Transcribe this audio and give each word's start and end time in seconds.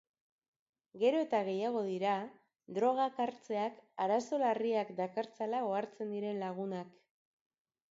Gero 1.01 1.19
eta 1.25 1.41
gehiago 1.49 1.83
dira 1.89 2.13
drogak 2.79 3.21
hartzeak 3.27 3.79
arazo 4.07 4.41
larriak 4.47 4.91
dakartzala 5.03 5.63
ohartzen 5.71 6.19
diren 6.19 6.45
lagunak. 6.49 6.99